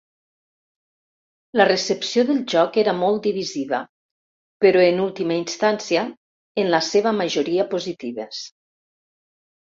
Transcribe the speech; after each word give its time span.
La 1.59 1.67
recepció 1.69 2.23
del 2.29 2.39
joc 2.53 2.79
era 2.83 2.95
molt 3.01 3.27
divisiva, 3.27 3.83
però 4.65 4.83
en 4.87 5.03
última 5.05 5.37
instància, 5.43 6.07
en 6.65 6.73
la 6.79 6.83
seva 6.89 7.15
majoria 7.21 7.69
positives. 7.77 8.43